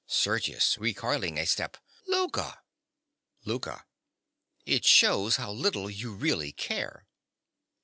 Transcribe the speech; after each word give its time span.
SERGIUS. 0.07 0.79
(recoiling 0.79 1.37
a 1.37 1.45
step). 1.45 1.77
Louka! 2.09 2.57
LOUKA. 3.45 3.83
It 4.65 4.83
shews 4.83 5.35
how 5.35 5.51
little 5.51 5.91
you 5.91 6.11
really 6.15 6.51
care! 6.51 7.05